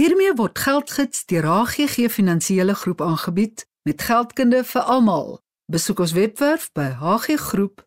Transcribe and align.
Hiermee 0.00 0.32
word 0.32 0.56
geldgids 0.58 1.26
deur 1.28 1.44
HGG 1.44 2.08
Finansiële 2.08 2.74
Groep 2.74 3.02
aangebied 3.04 3.68
met 3.84 4.02
geldkunde 4.02 4.64
vir 4.64 4.80
almal. 4.80 5.44
Besoek 5.68 5.98
ons 6.00 6.14
webwerf 6.16 6.72
by 6.72 6.86
hggroep.co.za. 7.02 7.86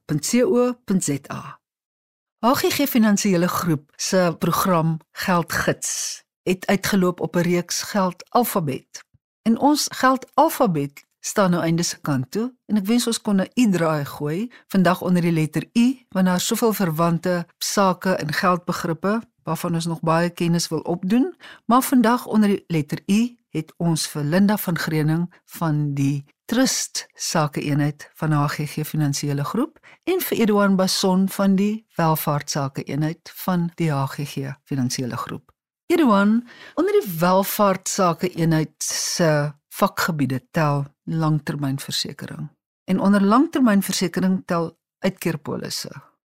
HGG 2.46 2.86
Finansiële 2.92 3.50
Groep 3.50 3.90
se 3.98 4.36
program 4.40 5.00
Geldgids 5.26 6.22
het 6.46 6.68
uitgeloop 6.70 7.20
op 7.20 7.36
'n 7.36 7.40
reeks 7.50 7.82
geld 7.82 8.30
alfabet. 8.30 9.04
En 9.42 9.58
ons 9.58 9.88
geld 9.90 10.30
alfabet 10.34 11.06
staan 11.20 11.52
nou 11.52 11.64
einde 11.64 11.84
se 11.84 12.02
kant 12.02 12.32
toe 12.32 12.56
en 12.66 12.78
ek 12.78 12.86
wens 12.86 13.08
ons 13.08 13.22
kon 13.22 13.42
'n 13.42 13.50
u 13.54 13.72
draai 13.72 14.06
gooi 14.06 14.52
vandag 14.68 15.02
onder 15.02 15.22
die 15.22 15.32
letter 15.32 15.70
u 15.74 15.98
want 16.10 16.26
daar 16.26 16.40
soveel 16.40 16.74
verwante 16.74 17.48
sake 17.58 18.10
en 18.10 18.34
geldbegrippe 18.34 19.22
waarvan 19.44 19.74
ons 19.74 19.86
nog 19.86 20.02
baie 20.02 20.30
kennis 20.30 20.68
wil 20.68 20.80
opdoen, 20.80 21.36
maar 21.66 21.82
vandag 21.82 22.26
onder 22.26 22.50
die 22.50 22.64
letter 22.68 23.00
u 23.06 23.38
het 23.54 23.74
ons 23.78 24.08
vir 24.08 24.24
Linda 24.24 24.58
van 24.58 24.78
Greuning 24.78 25.34
van 25.46 25.94
die 25.94 26.26
Trust 26.46 27.06
Sake 27.14 27.62
Eenheid 27.62 28.10
van 28.14 28.32
HGG 28.32 28.86
Finansiële 28.86 29.44
Groep 29.44 29.80
en 30.04 30.22
vir 30.22 30.38
Eduan 30.38 30.76
Bason 30.76 31.30
van 31.30 31.56
die 31.56 31.86
Welvaart 31.96 32.50
Sake 32.50 32.84
Eenheid 32.84 33.32
van 33.46 33.70
die 33.76 33.92
HGG 33.92 34.56
Finansiële 34.64 35.18
Groep. 35.18 35.52
Eduan, 35.86 36.42
onder 36.74 36.94
die 37.02 37.14
Welvaart 37.20 37.88
Sake 37.90 38.30
Eenheid 38.34 38.74
se 38.84 39.52
vakgebiede 39.70 40.42
tel 40.52 40.86
langtermynversekering 41.04 42.50
en 42.84 43.00
onder 43.00 43.22
langtermynversekering 43.22 44.44
tel 44.46 44.78
uitkeerpolisse. 45.00 45.92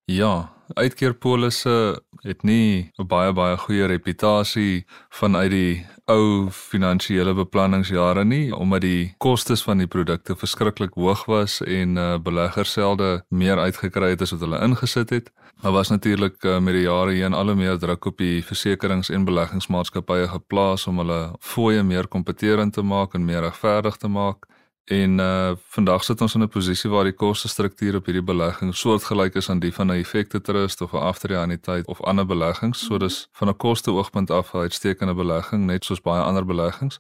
Ja, 0.06 0.55
uitkeerpolisse 0.74 2.02
het 2.22 2.44
nie 2.44 2.92
'n 2.98 3.08
baie 3.08 3.34
baie 3.34 3.58
goeie 3.58 3.86
reputasie 3.86 4.86
vanuit 5.10 5.52
die 5.52 5.86
ou 6.06 6.50
finansiële 6.50 7.34
beplanningsjare 7.34 8.24
nie 8.26 8.56
omdat 8.56 8.82
die 8.82 9.16
kostes 9.18 9.64
van 9.64 9.78
die 9.78 9.88
produkte 9.88 10.36
verskriklik 10.36 10.94
hoog 10.94 11.26
was 11.26 11.62
en 11.62 11.98
uh, 11.98 12.18
beleggers 12.18 12.72
selde 12.72 13.26
meer 13.30 13.58
uitgekry 13.58 14.10
het 14.10 14.22
as 14.22 14.32
wat 14.32 14.40
hulle 14.40 14.62
ingesit 14.62 15.10
het. 15.10 15.32
Daar 15.62 15.72
was 15.72 15.90
natuurlik 15.90 16.44
uh, 16.44 16.60
met 16.60 16.74
die 16.74 16.84
jare 16.84 17.12
heen 17.12 17.34
al 17.34 17.46
hoe 17.46 17.56
meer 17.56 17.78
druk 17.78 18.06
op 18.06 18.18
die 18.18 18.44
versekerings- 18.44 19.10
en 19.10 19.26
beleggingsmaatskappye 19.26 20.28
geplaas 20.28 20.88
om 20.88 20.98
hulle 20.98 21.36
fooie 21.40 21.84
meer 21.84 22.08
kompeterend 22.08 22.74
te 22.74 22.82
maak 22.82 23.14
en 23.14 23.26
meer 23.26 23.42
regverdig 23.42 23.98
te 23.98 24.08
maak. 24.08 24.46
En 24.86 25.20
uh 25.20 25.52
vandag 25.68 26.04
sit 26.04 26.22
ons 26.22 26.34
in 26.36 26.42
'n 26.42 26.48
posisie 26.48 26.90
waar 26.90 27.04
die 27.04 27.14
kostestruktuur 27.14 27.96
op 27.96 28.06
hierdie 28.06 28.24
belegging 28.24 28.76
soortgelyk 28.76 29.36
is 29.36 29.50
aan 29.50 29.60
die 29.60 29.74
van 29.74 29.88
'n 29.88 29.98
effekte 29.98 30.42
trust 30.42 30.82
of 30.82 30.94
'n 30.94 30.98
aftrede-anniteit 30.98 31.88
of 31.88 32.02
ander 32.02 32.26
beleggings. 32.26 32.86
So 32.86 32.98
dis 32.98 33.28
van 33.32 33.48
'n 33.50 33.58
koste-oogpunt 33.58 34.32
af 34.32 34.54
'n 34.54 34.58
uitstekende 34.58 35.14
belegging 35.14 35.66
net 35.66 35.86
soos 35.86 36.02
baie 36.02 36.24
ander 36.24 36.46
beleggings. 36.46 37.00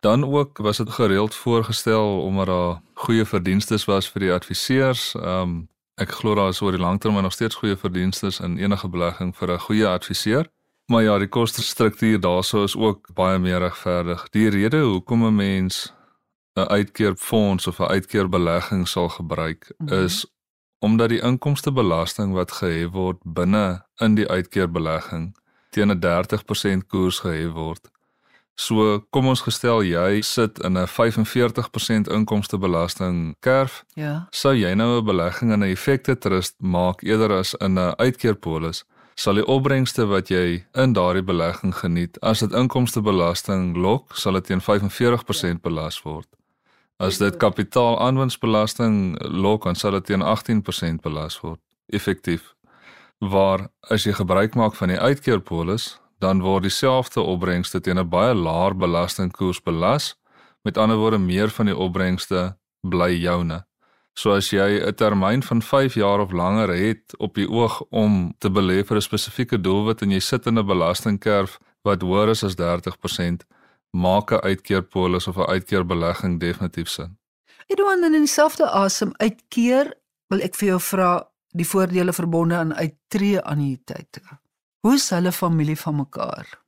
Dan 0.00 0.24
ook 0.24 0.58
was 0.58 0.76
dit 0.76 0.90
gereeld 0.90 1.34
voorgestel 1.34 2.22
omdat 2.22 2.46
daar 2.46 2.80
goeie 2.94 3.24
verdienstes 3.24 3.84
was 3.84 4.08
vir 4.08 4.20
die 4.20 4.32
adviseurs. 4.32 5.14
Um 5.14 5.68
ek 5.94 6.10
glo 6.10 6.34
daar 6.34 6.48
is 6.48 6.60
oor 6.60 6.72
die 6.72 6.80
langtermyn 6.80 7.22
nog 7.22 7.32
steeds 7.32 7.54
goeie 7.54 7.76
verdienstes 7.76 8.40
in 8.40 8.58
enige 8.58 8.88
belegging 8.88 9.36
vir 9.36 9.52
'n 9.52 9.58
goeie 9.58 9.86
adviseur. 9.86 10.46
Maar 10.86 11.02
ja, 11.02 11.18
die 11.18 11.28
kostestruktuur 11.28 12.20
daarso 12.20 12.64
is 12.64 12.76
ook 12.76 13.14
baie 13.14 13.38
meer 13.38 13.58
regverdig. 13.58 14.28
Die 14.30 14.48
rede 14.50 14.80
hoekom 14.80 15.26
'n 15.26 15.34
mens 15.34 15.92
'n 16.54 16.68
uitkeerfonds 16.68 17.66
of 17.66 17.78
'n 17.78 17.92
uitkeerbelegging 17.96 18.88
sal 18.88 19.08
gebruik 19.08 19.72
mm 19.76 19.88
-hmm. 19.88 20.04
is 20.04 20.26
omdat 20.78 21.08
die 21.08 21.20
inkomstebelasting 21.20 22.32
wat 22.32 22.52
gehef 22.52 22.90
word 22.90 23.18
binne 23.22 23.86
in 23.96 24.14
die 24.14 24.28
uitkeerbelegging 24.28 25.36
teen 25.70 25.90
'n 25.90 26.00
30% 26.00 26.86
koers 26.86 27.18
gehef 27.18 27.52
word. 27.52 27.90
So 28.54 29.00
kom 29.10 29.26
ons 29.26 29.40
gestel 29.40 29.82
jy 29.82 30.20
sit 30.20 30.58
in 30.58 30.78
'n 30.78 30.86
45% 30.86 32.08
inkomstebelasting 32.08 33.36
kerf. 33.40 33.84
Ja. 33.94 34.26
Sou 34.30 34.54
jy 34.54 34.74
nou 34.74 35.00
'n 35.00 35.04
belegging 35.04 35.52
in 35.52 35.62
'n 35.62 35.70
effekte 35.70 36.18
trust 36.18 36.54
maak 36.58 37.02
eerder 37.02 37.32
as 37.32 37.54
in 37.54 37.78
'n 37.78 37.94
uitkeerpolis? 37.96 38.84
sal 39.14 39.38
die 39.38 39.46
opbrengste 39.46 40.06
wat 40.10 40.30
jy 40.32 40.62
in 40.78 40.94
daardie 40.96 41.24
belegging 41.24 41.74
geniet 41.76 42.18
as 42.22 42.42
dit 42.44 42.52
inkomstebelasting 42.56 43.76
lok, 43.76 44.16
sal 44.16 44.38
dit 44.38 44.50
teen 44.50 44.60
45% 44.60 45.62
belas 45.62 46.00
word. 46.06 46.28
As 46.96 47.18
dit 47.18 47.36
kapitaalaanwinstbelasting 47.36 49.18
lok, 49.20 49.64
dan 49.64 49.74
sal 49.74 49.90
dit 49.90 50.04
teen 50.04 50.22
18% 50.22 51.02
belas 51.02 51.40
word 51.40 51.60
effektief. 51.86 52.54
Waar 53.18 53.68
as 53.90 54.04
jy 54.04 54.12
gebruik 54.12 54.54
maak 54.54 54.74
van 54.74 54.88
die 54.88 55.00
uitkeerpolis, 55.00 55.98
dan 56.18 56.42
word 56.42 56.62
dieselfde 56.62 57.20
opbrengste 57.20 57.80
teen 57.80 57.98
'n 57.98 58.08
baie 58.08 58.34
laer 58.34 58.76
belastingkoers 58.76 59.62
belas. 59.62 60.14
Met 60.62 60.78
ander 60.78 60.96
woorde, 60.96 61.18
meer 61.18 61.50
van 61.50 61.66
die 61.66 61.76
opbrengste 61.76 62.56
bly 62.80 63.14
joune. 63.18 63.64
So 64.14 64.34
as 64.36 64.50
jy 64.50 64.80
'n 64.80 64.94
termyn 64.94 65.42
van 65.42 65.62
5 65.62 65.94
jaar 65.94 66.20
of 66.20 66.32
langer 66.32 66.68
het 66.68 67.16
op 67.18 67.34
die 67.34 67.48
oog 67.48 67.82
om 67.90 68.34
te 68.38 68.50
belê 68.50 68.84
vir 68.84 68.96
'n 68.96 69.00
spesifieke 69.00 69.60
doelwit 69.60 70.02
en 70.02 70.10
jy 70.10 70.20
sit 70.20 70.46
in 70.46 70.58
'n 70.58 70.66
belastingkerf 70.66 71.58
wat 71.82 72.02
hoër 72.02 72.28
is 72.28 72.44
as 72.44 72.54
30%, 72.54 73.44
maak 73.92 74.32
'n 74.32 74.40
uitkeerpolis 74.40 75.26
of 75.26 75.36
'n 75.36 75.50
uitkeerbelegging 75.54 76.40
definitief 76.40 76.88
sin. 76.88 77.18
Edouard 77.66 78.02
in 78.02 78.12
dieselfde 78.12 78.70
asem 78.70 79.12
uitkeer, 79.16 79.94
wil 80.28 80.40
ek 80.40 80.54
vir 80.54 80.68
jou 80.68 80.80
vra 80.80 81.28
die 81.52 81.66
voordele 81.68 82.12
verbonde 82.12 82.54
aan 82.54 82.74
uittreë 82.74 83.42
anniteite. 83.42 84.20
Hoe 84.80 84.94
is 84.94 85.10
hulle 85.10 85.32
familie 85.32 85.76
van 85.76 85.96
mekaar? 85.96 86.62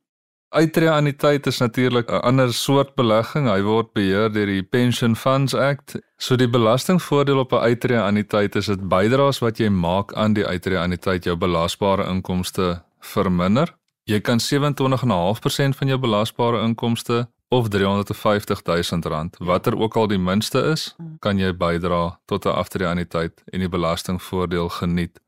Uittreë 0.55 0.91
anniteit 0.93 1.47
is 1.47 1.57
natuurlik 1.59 2.11
'n 2.11 2.21
ander 2.21 2.53
soort 2.53 2.95
belegging. 2.95 3.47
Hy 3.47 3.61
word 3.61 3.93
beheer 3.93 4.31
deur 4.31 4.45
die 4.45 4.63
Pension 4.63 5.15
Funds 5.15 5.53
Act. 5.53 5.95
So 6.17 6.35
die 6.35 6.49
belastingvoordeel 6.49 7.39
op 7.39 7.51
'n 7.51 7.65
uittreë 7.69 8.01
anniteit 8.01 8.55
is 8.55 8.65
dit 8.65 8.87
bydraes 8.87 9.39
wat 9.39 9.57
jy 9.57 9.69
maak 9.69 10.13
aan 10.13 10.33
die 10.33 10.45
uittreë 10.45 10.79
anniteit 10.79 11.23
jou 11.23 11.35
belasbare 11.35 12.07
inkomste 12.07 12.83
verminder. 12.99 13.75
Jy 14.05 14.19
kan 14.21 14.37
27.5% 14.37 15.77
van 15.77 15.87
jou 15.89 15.97
belasbare 15.97 16.61
inkomste 16.61 17.23
of 17.49 17.67
R350 17.73 18.61
000, 18.63 19.29
watter 19.39 19.77
ook 19.77 19.95
al 19.95 20.07
die 20.07 20.19
minste 20.21 20.61
is, 20.73 20.95
kan 21.19 21.39
jy 21.41 21.49
bydra 21.53 22.19
tot 22.25 22.45
'n 22.45 22.53
aftreeanniteit 22.53 23.41
en 23.53 23.59
die 23.59 23.69
belastingvoordeel 23.69 24.69
geniet. 24.69 25.19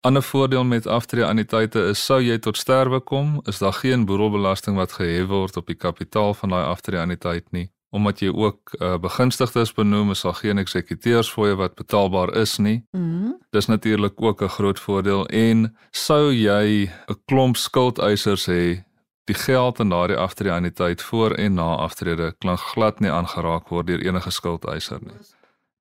Ander 0.00 0.22
voordeel 0.22 0.64
met 0.64 0.86
aftreeanniteite 0.86 1.80
is 1.88 2.04
sou 2.04 2.20
jy 2.20 2.38
tot 2.38 2.56
sterwe 2.56 3.00
kom, 3.00 3.40
is 3.44 3.58
daar 3.58 3.72
geen 3.72 4.04
boedelbelasting 4.04 4.76
wat 4.76 4.92
gehef 4.92 5.26
word 5.26 5.56
op 5.56 5.66
die 5.66 5.80
kapitaal 5.86 6.34
van 6.34 6.48
daai 6.48 6.64
aftreeanniteit 6.64 7.52
nie 7.52 7.70
omdat 7.90 8.20
jy 8.20 8.28
ook 8.28 8.74
uh, 8.78 8.98
begunstigdes 9.00 9.72
benoem 9.72 10.10
is 10.10 10.20
daar 10.20 10.34
geen 10.34 10.58
eksekuteurs 10.58 11.30
fooie 11.32 11.56
wat 11.56 11.74
betaalbaar 11.74 12.34
is 12.36 12.58
nie. 12.58 12.84
Mhm. 12.92 13.32
Dis 13.50 13.66
natuurlik 13.66 14.20
ook 14.22 14.42
'n 14.42 14.48
groot 14.48 14.80
voordeel 14.80 15.26
en 15.26 15.76
sou 15.90 16.32
jy 16.32 16.90
'n 17.08 17.20
klomp 17.24 17.56
skuldeisers 17.56 18.46
hê, 18.46 18.84
die 19.24 19.34
geld 19.36 19.78
in 19.78 19.88
daardie 19.88 20.16
aftreeanniteit 20.16 21.02
voor 21.02 21.30
en 21.30 21.54
na 21.54 21.76
aftrede 21.76 22.34
klink 22.38 22.58
glad 22.58 23.00
nie 23.00 23.10
aangeraak 23.10 23.68
word 23.68 23.86
deur 23.86 24.00
enige 24.00 24.30
skuldeiser 24.30 24.98
nie. 25.02 25.20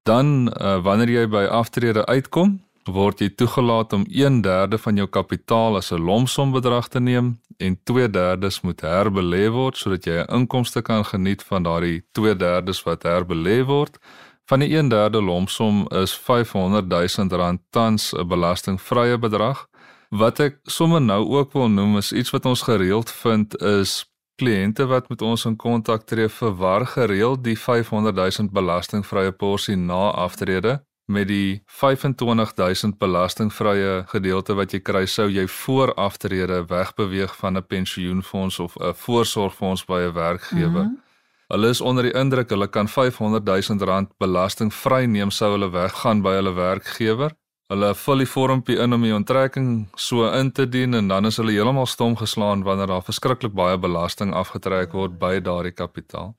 Dan 0.04 0.54
uh, 0.62 0.84
wanneer 0.84 1.10
jy 1.10 1.28
by 1.28 1.46
aftrede 1.52 2.06
uitkom, 2.06 2.67
word 2.88 3.22
jy 3.22 3.30
toegelaat 3.36 3.94
om 3.94 4.06
1/3 4.08 4.80
van 4.80 4.96
jou 4.96 5.08
kapitaal 5.08 5.78
as 5.78 5.92
'n 5.92 6.02
lomsom 6.02 6.52
bedrag 6.52 6.88
te 6.88 7.00
neem 7.00 7.40
en 7.60 7.78
2/3 7.84 8.64
moet 8.64 8.82
herbelê 8.82 9.52
word 9.52 9.78
sodat 9.78 10.06
jy 10.06 10.24
'n 10.24 10.34
inkomste 10.40 10.82
kan 10.82 11.04
geniet 11.06 11.44
van 11.44 11.64
daardie 11.64 12.04
2/3 12.12 12.84
wat 12.84 13.04
herbelê 13.04 13.66
word. 13.66 13.98
Van 14.46 14.60
die 14.60 14.70
1/3 14.78 15.22
lomsom 15.22 15.88
is 15.90 16.14
500 16.14 16.88
000 16.88 17.38
rand 17.38 17.62
tans 17.72 18.14
'n 18.14 18.28
belastingvrye 18.28 19.18
bedrag. 19.18 19.68
Wat 20.10 20.40
ek 20.40 20.60
sommer 20.64 21.02
nou 21.02 21.26
ook 21.26 21.54
wil 21.54 21.70
noem 21.70 21.98
is 21.98 22.14
iets 22.14 22.30
wat 22.30 22.46
ons 22.46 22.62
gereeld 22.62 23.12
vind 23.12 23.62
is 23.62 24.06
kliënte 24.36 24.86
wat 24.88 25.10
met 25.10 25.22
ons 25.22 25.46
in 25.46 25.56
kontak 25.56 26.06
tree 26.06 26.30
verwar 26.30 26.86
gereeld 26.86 27.44
die 27.44 27.58
500 27.58 28.16
000 28.16 28.50
belastingvrye 28.52 29.32
porsie 29.32 29.76
na 29.76 30.12
aftrede 30.12 30.87
met 31.08 31.28
die 31.28 31.62
25000 31.66 32.98
belastingvrye 33.00 34.04
gedeelte 34.12 34.56
wat 34.60 34.74
jy 34.76 34.80
kry 34.84 35.06
sou 35.08 35.30
jy 35.32 35.48
voor 35.48 35.94
aftrede 35.96 36.66
wegbeweeg 36.68 37.36
van 37.36 37.58
'n 37.58 37.68
pensioenfonds 37.68 38.60
of 38.60 38.76
'n 38.76 38.94
voorsorgfonds 38.94 39.86
by 39.86 40.00
'n 40.00 40.14
werkgewer. 40.14 40.84
Mm 40.84 40.96
-hmm. 40.96 41.06
Hulle 41.48 41.70
is 41.70 41.82
onder 41.82 42.04
die 42.04 42.14
indruk 42.14 42.50
hulle 42.50 42.68
kan 42.68 42.88
500000 42.88 43.82
rand 43.82 44.10
belastingvry 44.20 45.06
neem 45.06 45.32
sou 45.32 45.52
hulle 45.52 45.70
weggaan 45.72 46.22
by 46.22 46.34
hulle 46.36 46.54
werkgewer. 46.54 47.32
Hulle 47.72 47.94
vul 47.96 48.18
die 48.24 48.28
vormpie 48.32 48.78
in 48.84 48.94
om 48.94 49.02
die 49.02 49.14
onttrekking 49.16 49.70
so 49.96 50.28
in 50.32 50.52
te 50.52 50.70
dien 50.70 50.94
en 50.94 51.08
dan 51.08 51.26
is 51.26 51.38
hulle 51.38 51.52
heeltemal 51.52 51.86
stom 51.86 52.16
geslaan 52.16 52.64
wanneer 52.64 52.88
daar 52.88 53.04
verskriklik 53.04 53.54
baie 53.54 53.78
belasting 53.78 54.34
afgetrek 54.34 54.92
word 54.92 55.18
by 55.20 55.40
daardie 55.40 55.72
kapitaal. 55.72 56.36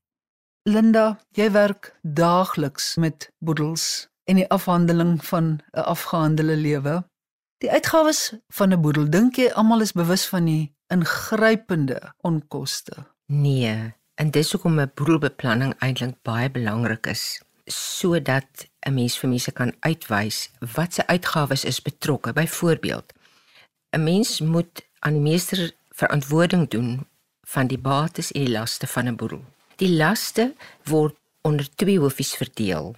Linda, 0.69 1.19
jy 1.33 1.51
werk 1.51 1.97
daagliks 2.01 2.95
met 2.95 3.31
boedels 3.39 4.09
en 4.29 4.35
die 4.35 4.49
afhandeling 4.49 5.25
van 5.25 5.61
'n 5.73 5.79
afgehandelde 5.79 6.55
lewe. 6.55 7.03
Die 7.57 7.71
uitgawes 7.71 8.33
van 8.47 8.73
'n 8.73 8.81
boedel, 8.81 9.09
dink 9.09 9.35
jy 9.35 9.51
almal 9.53 9.81
is 9.81 9.91
bewus 9.91 10.25
van 10.25 10.45
die 10.45 10.75
ingrypende 10.87 12.13
onkoste? 12.17 12.93
Nee, 13.25 13.93
en 14.15 14.31
dis 14.31 14.51
hoekom 14.51 14.79
'n 14.79 14.91
boedelbeplanning 14.93 15.73
eintlik 15.79 16.21
baie 16.21 16.51
belangrik 16.51 17.07
is 17.07 17.41
sodat 17.65 18.67
'n 18.85 18.93
mens 18.93 19.17
vir 19.17 19.29
mense 19.29 19.51
kan 19.51 19.73
uitwys 19.79 20.49
wat 20.75 20.93
se 20.93 21.07
uitgawes 21.07 21.65
is 21.65 21.81
betrokke. 21.81 22.33
Byvoorbeeld, 22.33 23.13
'n 23.91 24.03
mens 24.03 24.39
moet 24.39 24.83
aan 24.99 25.13
die 25.13 25.21
meester 25.21 25.71
verantwoording 25.89 26.69
doen 26.69 27.07
van 27.41 27.67
die 27.67 27.77
bates 27.77 28.31
en 28.31 28.45
die 28.45 28.51
laste 28.51 28.87
van 28.87 29.07
'n 29.07 29.15
boedel. 29.15 29.43
Die 29.75 29.95
laste 29.95 30.53
word 30.83 31.15
onder 31.41 31.75
twee 31.75 31.99
hoofies 31.99 32.33
verdeel: 32.33 32.95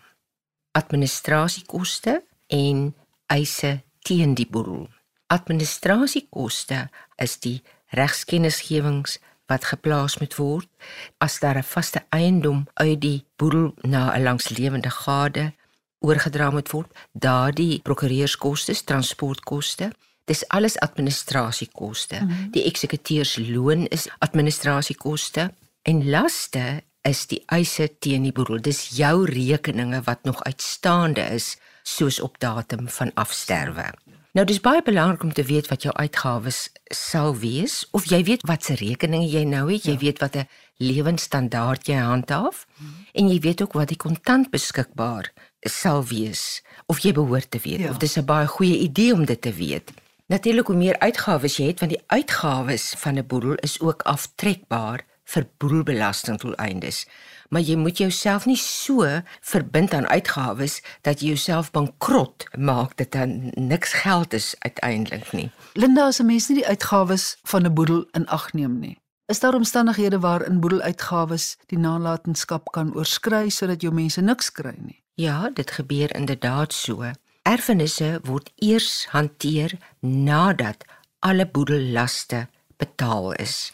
administrasiekoste 0.71 2.23
en 2.47 2.95
eise 3.25 3.81
teen 3.99 4.33
die 4.33 4.47
boedel. 4.49 4.87
Administrasiekoste 5.27 6.89
is 7.15 7.39
die 7.39 7.61
regskennisgewings 7.87 9.19
wat 9.45 9.65
geplaas 9.65 10.17
moet 10.17 10.35
word 10.35 10.69
as 11.17 11.39
daar 11.39 11.57
'n 11.57 11.63
vaste 11.63 12.05
eiendom 12.09 12.67
uit 12.73 13.01
die 13.01 13.25
boedel 13.35 13.73
na 13.81 14.13
'n 14.13 14.23
langslewende 14.23 14.89
gade 14.89 15.53
oorgedra 15.99 16.49
moet 16.49 16.69
word, 16.69 16.91
daardie 17.11 17.79
prokureurskoste, 17.81 18.83
transportkoste 18.83 19.91
Dis 20.25 20.47
alles 20.47 20.79
administrasiekoste. 20.79 22.19
Mm 22.21 22.29
-hmm. 22.29 22.51
Die 22.51 22.63
eksekuteursloon 22.63 23.87
is 23.87 24.07
administrasiekoste 24.19 25.53
en 25.81 26.09
laste 26.09 26.83
is 27.01 27.27
die 27.27 27.43
eise 27.45 27.89
teen 27.99 28.23
die 28.23 28.31
boedel. 28.31 28.61
Dis 28.61 28.89
jou 28.95 29.25
rekeninge 29.25 30.01
wat 30.03 30.23
nog 30.23 30.43
uitstaande 30.43 31.21
is 31.21 31.57
soos 31.83 32.19
op 32.19 32.39
datum 32.39 32.89
van 32.89 33.11
afsterwe. 33.13 33.91
Nou 34.33 34.45
dis 34.49 34.61
baie 34.65 34.81
belangrik 34.81 35.23
om 35.23 35.33
te 35.33 35.43
weet 35.45 35.67
wat 35.69 35.83
jou 35.85 35.93
uitgawes 35.93 36.71
sal 36.89 37.35
wees 37.37 37.83
of 37.91 38.07
jy 38.09 38.23
weet 38.25 38.41
wat 38.49 38.63
se 38.65 38.73
rekeninge 38.79 39.27
jy 39.29 39.43
nou 39.45 39.67
het, 39.69 39.83
jy 39.85 39.93
ja. 39.93 40.01
weet 40.01 40.19
wat 40.23 40.35
'n 40.35 40.47
lewensstandaard 40.81 41.87
jy 41.87 41.99
handhaaf 42.01 42.65
mm 42.65 42.85
-hmm. 42.85 43.05
en 43.13 43.29
jy 43.29 43.39
weet 43.39 43.61
ook 43.61 43.73
wat 43.73 43.87
die 43.87 43.97
kontant 43.97 44.49
beskikbaar 44.49 45.33
sal 45.59 46.05
wees 46.05 46.63
of 46.85 46.99
jy 46.99 47.11
behoort 47.11 47.51
te 47.51 47.59
weet 47.63 47.79
ja. 47.79 47.89
of 47.89 47.97
dis 47.97 48.17
'n 48.17 48.25
baie 48.25 48.47
goeie 48.47 48.77
idee 48.79 49.13
om 49.13 49.25
dit 49.25 49.41
te 49.41 49.53
weet. 49.53 49.91
Natuurlik 50.27 50.67
hoe 50.67 50.75
meer 50.75 50.99
uitgawes 50.99 51.57
jy 51.59 51.65
het, 51.67 51.79
want 51.83 51.91
die 51.91 52.03
uitgawes 52.07 52.93
van 52.97 53.17
'n 53.17 53.27
boedel 53.27 53.55
is 53.55 53.79
ook 53.79 54.01
aftrekbaar 54.01 55.03
vir 55.23 55.47
boedelbelastingdoeleindes. 55.57 57.07
Maar 57.49 57.61
jy 57.61 57.75
moet 57.75 57.97
jouself 57.97 58.45
nie 58.45 58.57
so 58.57 59.21
verbind 59.41 59.93
aan 59.93 60.07
uitgawes 60.07 60.81
dat 61.01 61.19
jy 61.19 61.27
jouself 61.27 61.71
bankrot 61.71 62.45
maak 62.57 62.97
dat 62.97 63.11
dan 63.11 63.51
niks 63.55 63.93
geld 63.93 64.33
is 64.33 64.55
uiteindelik 64.59 65.31
nie. 65.31 65.51
Linda, 65.73 66.05
as 66.05 66.19
'n 66.19 66.25
mens 66.25 66.47
nie 66.47 66.57
die 66.57 66.67
uitgawes 66.67 67.37
van 67.43 67.65
'n 67.65 67.73
boedel 67.73 68.05
in 68.11 68.27
ag 68.27 68.53
neem 68.53 68.79
nie, 68.79 68.97
is 69.25 69.39
daar 69.39 69.53
omstandighede 69.53 70.19
waarin 70.19 70.59
boedeluitgawes 70.59 71.57
die 71.65 71.77
nalatenskap 71.77 72.71
kan 72.71 72.95
oorskry 72.95 73.49
sodat 73.49 73.81
jou 73.81 73.93
mense 73.93 74.21
niks 74.21 74.51
kry 74.51 74.75
nie. 74.77 75.03
Ja, 75.15 75.49
dit 75.53 75.71
gebeur 75.71 76.15
inderdaad 76.15 76.73
so. 76.73 77.11
Erfenisse 77.43 78.21
word 78.23 78.51
eers 78.63 79.05
hanteer 79.11 79.73
nadat 79.99 80.85
alle 81.19 81.43
boedellaste 81.43 82.45
betaal 82.79 83.33
is. 83.33 83.73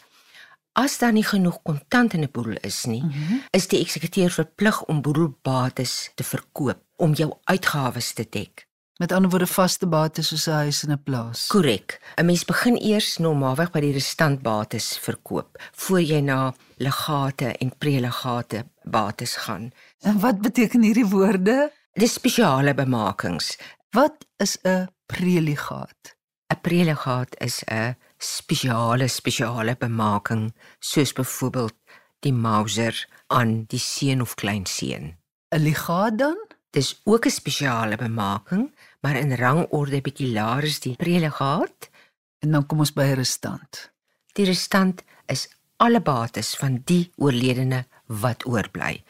As 0.74 0.98
daar 0.98 1.12
nie 1.14 1.26
genoeg 1.26 1.60
kontant 1.62 2.14
in 2.14 2.22
'n 2.22 2.30
boedel 2.32 2.56
is 2.60 2.84
nie, 2.84 3.02
mm 3.02 3.10
-hmm. 3.10 3.42
is 3.50 3.68
die 3.68 3.80
eksekuteur 3.80 4.30
verplig 4.30 4.82
om 4.84 5.02
boedelbates 5.02 6.10
te 6.14 6.24
verkoop 6.24 6.82
om 6.96 7.12
jou 7.12 7.32
uitgawes 7.44 8.12
te 8.12 8.26
dek. 8.30 8.66
Met 8.96 9.12
ander 9.12 9.30
woorde 9.30 9.46
vaste 9.46 9.86
bates 9.86 10.28
soos 10.28 10.46
'n 10.46 10.50
huis 10.50 10.82
en 10.82 10.92
'n 10.92 11.02
plaas. 11.02 11.46
Korrek. 11.46 12.00
'n 12.16 12.24
Mens 12.24 12.44
begin 12.44 12.76
eers 12.76 13.16
normaalweg 13.16 13.70
by 13.70 13.80
die 13.80 13.92
restantbates 13.92 14.98
verkoop 14.98 15.62
voor 15.72 16.00
jy 16.00 16.20
na 16.20 16.54
legate 16.76 17.46
en 17.46 17.78
prelegate 17.78 18.66
bates 18.82 19.36
gaan. 19.36 19.72
En 20.00 20.20
wat 20.20 20.40
beteken 20.40 20.82
hierdie 20.82 21.06
woorde? 21.06 21.72
Dis 21.98 22.12
spesiale 22.14 22.70
bemakings. 22.74 23.56
Wat 23.90 24.26
is 24.38 24.58
'n 24.62 24.88
preligaat? 25.06 26.16
'n 26.52 26.60
Preligaat 26.60 27.34
is 27.40 27.64
'n 27.66 27.96
spesiale 28.18 29.08
spesiale 29.08 29.76
bemaking, 29.76 30.54
soos 30.78 31.12
byvoorbeeld 31.12 31.74
die 32.20 32.32
Mauser 32.32 33.08
aan 33.26 33.64
die 33.66 33.78
seun 33.78 34.20
of 34.20 34.34
kleinseun. 34.34 35.16
'n 35.50 35.62
Ligaat 35.62 36.18
dan? 36.18 36.38
Dis 36.70 37.00
ook 37.04 37.24
'n 37.26 37.30
spesiale 37.30 37.96
bemaking, 37.96 38.74
maar 39.00 39.16
in 39.16 39.34
rangorde 39.34 40.00
bietjie 40.00 40.32
laer 40.32 40.62
is 40.62 40.80
die 40.80 40.96
preligaat. 40.96 41.90
En 42.38 42.50
dan 42.50 42.66
kom 42.66 42.78
ons 42.78 42.92
by 42.92 43.12
restant. 43.14 43.90
Die 44.32 44.44
restant 44.44 45.02
is 45.26 45.48
alle 45.76 46.00
bates 46.00 46.56
van 46.56 46.82
die 46.84 47.12
oorledene 47.16 47.86
wat 48.06 48.46
oorbly. 48.46 49.02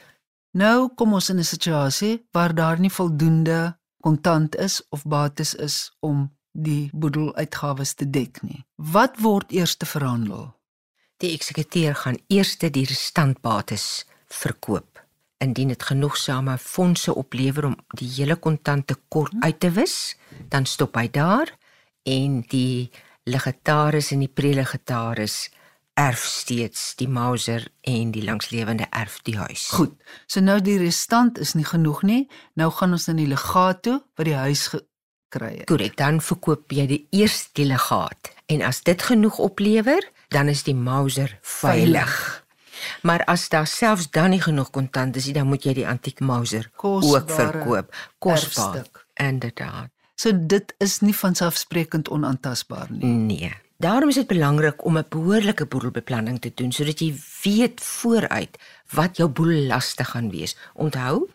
Nou 0.50 0.90
kom 0.94 1.12
ons 1.14 1.28
in 1.30 1.38
'n 1.38 1.44
situasie 1.44 2.26
waar 2.32 2.54
daar 2.54 2.78
nie 2.80 2.90
voldoende 2.90 3.78
kontant 4.00 4.56
is 4.56 4.82
of 4.88 5.04
bates 5.04 5.54
is 5.54 5.96
om 6.00 6.36
die 6.52 6.90
boedeluitgawes 6.92 7.94
te 7.94 8.10
dek 8.10 8.42
nie. 8.42 8.64
Wat 8.74 9.18
word 9.18 9.52
eers 9.52 9.76
te 9.76 9.86
verhandel? 9.86 10.54
Die 11.16 11.32
eksekuteur 11.32 11.94
gaan 11.94 12.18
eers 12.26 12.56
die 12.58 12.84
restantbates 12.84 14.06
verkoop. 14.26 15.06
Indien 15.38 15.68
dit 15.68 15.82
genoegsame 15.82 16.58
fondse 16.58 17.14
oplewer 17.14 17.64
om 17.64 17.76
die 17.88 18.08
hele 18.08 18.36
kontante 18.36 18.96
kort 19.08 19.32
uit 19.40 19.60
te 19.60 19.70
wis, 19.70 20.16
dan 20.48 20.66
stop 20.66 20.96
hy 20.96 21.08
daar 21.10 21.58
en 22.02 22.40
die 22.48 22.90
legataris 23.24 24.10
en 24.12 24.18
die 24.18 24.32
prelegataris 24.32 25.50
erf 26.00 26.24
steeds 26.24 26.94
die 26.96 27.08
Mauser 27.08 27.66
en 27.80 28.12
die 28.14 28.22
langslewende 28.24 28.86
erf 28.90 29.18
die 29.26 29.36
huis. 29.36 29.68
Goed. 29.74 29.92
So 30.26 30.40
nou 30.40 30.58
die 30.64 30.78
restant 30.80 31.38
is 31.42 31.54
nie 31.58 31.66
genoeg 31.68 32.02
nie. 32.08 32.22
Nou 32.56 32.70
gaan 32.72 32.96
ons 32.96 33.08
na 33.10 33.16
die 33.18 33.28
legaat 33.28 33.82
toe 33.86 33.98
wat 34.16 34.28
die 34.28 34.38
huis 34.38 34.66
gekry 34.72 35.52
het. 35.58 35.66
Korrek, 35.68 35.98
dan 36.00 36.22
verkoop 36.24 36.72
jy 36.72 36.86
die 36.90 37.02
eerste 37.22 37.66
legaat 37.68 38.32
en 38.50 38.64
as 38.66 38.82
dit 38.86 39.02
genoeg 39.10 39.38
oplewer, 39.38 40.06
dan 40.34 40.48
is 40.50 40.64
die 40.66 40.74
Mauser 40.74 41.36
veilig. 41.42 42.16
Maar 43.04 43.26
as 43.28 43.48
daar 43.52 43.68
selfs 43.68 44.08
dan 44.10 44.32
nie 44.32 44.40
genoeg 44.40 44.70
kontant 44.72 45.16
is 45.20 45.28
nie, 45.28 45.36
dan 45.36 45.50
moet 45.52 45.66
jy 45.68 45.76
die 45.82 45.88
antiek 45.88 46.22
Mauser 46.24 46.70
ook 46.80 47.30
verkoop. 47.30 47.92
Kosbaar. 48.18 48.86
Inderdaad. 49.20 49.92
So 50.16 50.32
dit 50.32 50.74
is 50.80 51.00
nie 51.04 51.16
van 51.16 51.36
selfsprekend 51.36 52.08
onaantastbaar 52.08 52.88
nie. 52.92 53.04
Nee. 53.04 53.52
Daarom 53.80 54.08
is 54.12 54.14
dit 54.20 54.26
belangrik 54.26 54.84
om 54.84 54.98
'n 54.98 55.06
behoorlike 55.08 55.66
boedelbeplanning 55.66 56.40
te 56.40 56.52
doen 56.54 56.72
sodat 56.72 56.98
jy 56.98 57.14
weet 57.42 57.80
vooruit 57.80 58.58
wat 58.90 59.16
jou 59.16 59.28
boedellaste 59.28 60.04
gaan 60.04 60.30
wees. 60.30 60.56
Onthou, 60.74 61.30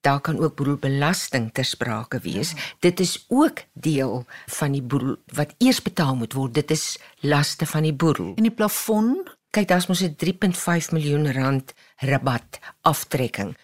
daar 0.00 0.20
kan 0.20 0.38
ook 0.38 0.54
boedelbelasting 0.54 1.52
ter 1.52 1.64
sprake 1.64 2.18
wees. 2.18 2.50
Ja. 2.50 2.56
Dit 2.78 3.00
is 3.00 3.24
ook 3.28 3.58
deel 3.72 4.24
van 4.46 4.72
die 4.72 4.82
boedel 4.82 5.16
wat 5.26 5.54
eers 5.58 5.82
betaal 5.82 6.16
moet 6.16 6.32
word. 6.32 6.54
Dit 6.54 6.70
is 6.70 6.98
laste 7.20 7.66
van 7.66 7.82
die 7.82 7.94
boedel. 7.94 8.32
En 8.36 8.42
die 8.42 8.54
plafon, 8.54 9.28
kyk, 9.50 9.68
daar's 9.68 9.86
mos 9.86 10.00
'n 10.00 10.16
3.5 10.16 10.90
miljoen 10.92 11.32
rand 11.32 11.74
rabat 11.96 12.58
aftrekking 12.80 13.56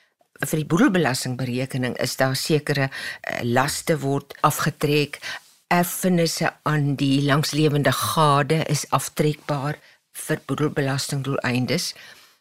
vir 0.45 0.59
die 0.61 0.67
boedelbelastingberekening 0.67 1.97
is 1.97 2.17
daar 2.17 2.37
sekere 2.37 2.91
uh, 2.91 3.41
laste 3.43 3.99
word 3.99 4.35
afgetrek 4.41 5.21
erfenisse 5.69 6.53
aan 6.63 6.95
die 6.95 7.23
langslewende 7.25 7.93
gade 7.93 8.63
is 8.71 8.87
aftrekbaar 8.91 9.79
vir 10.17 10.41
boedelbelastingdoeleindes. 10.47 11.95